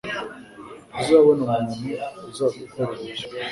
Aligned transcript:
Ntuzabona 0.91 1.41
umuntu 1.43 1.79
uzagukorera 2.29 2.95
ibyo. 3.09 3.27